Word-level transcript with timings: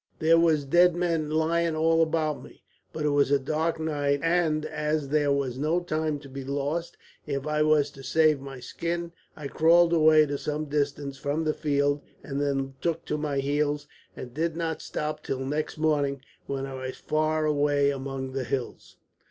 There 0.17 0.39
were 0.39 0.57
dead 0.57 0.95
men 0.95 1.29
lying 1.29 1.75
all 1.75 2.01
about 2.01 2.41
me; 2.43 2.63
but 2.91 3.05
it 3.05 3.09
was 3.09 3.29
a 3.29 3.37
dark 3.37 3.79
night, 3.79 4.19
and 4.23 4.65
as 4.65 5.09
there 5.09 5.31
was 5.31 5.59
no 5.59 5.79
time 5.79 6.17
to 6.21 6.27
be 6.27 6.43
lost 6.43 6.97
if 7.27 7.45
I 7.45 7.61
was 7.61 7.91
to 7.91 8.01
save 8.03 8.41
my 8.41 8.59
skin, 8.59 9.11
I 9.35 9.47
crawled 9.47 9.93
away 9.93 10.25
to 10.25 10.39
some 10.39 10.65
distance 10.65 11.19
from 11.19 11.43
the 11.43 11.53
field; 11.53 12.01
and 12.23 12.41
then 12.41 12.73
took 12.81 13.05
to 13.05 13.17
my 13.19 13.37
heels, 13.41 13.85
and 14.15 14.33
did 14.33 14.57
not 14.57 14.81
stop 14.81 15.21
till 15.21 15.45
next 15.45 15.77
morning, 15.77 16.21
when 16.47 16.65
I 16.65 16.73
was 16.73 16.97
far 16.97 17.45
away 17.45 17.91
among 17.91 18.31
the 18.31 18.43
hills." 18.43 18.97